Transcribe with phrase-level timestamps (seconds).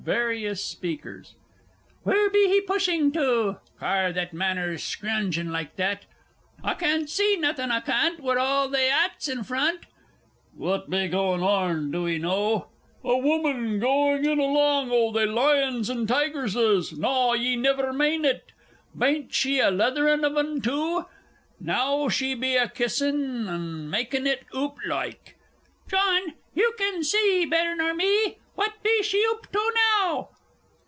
[0.03, 1.35] VARIOUS SPEAKERS.
[2.03, 3.57] Wheer be pushin' to?
[3.79, 6.05] Car that manners screouging like that!...
[6.63, 9.81] I cann't see nawthen, I cann't wi' all they 'ats in front....
[10.55, 12.69] What be gooin' arn, do 'ee know?...
[13.03, 16.97] A wumman gooin' in along 'o they lions and tigerses?
[16.97, 18.53] Naw, ye niver mane it!...
[18.97, 21.05] Bain't she a leatherin' of 'un too!...
[21.59, 25.37] Now she be a kissin' of 'un maakin' it oop loike....
[25.87, 29.71] John, you can see better nor me what be she oop to
[30.01, 30.27] now?...